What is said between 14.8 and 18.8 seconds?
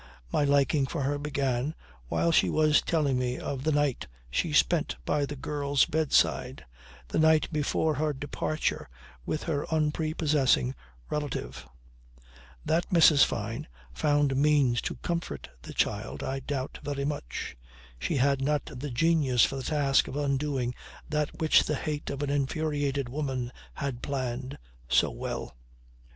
to comfort the child I doubt very much. She had not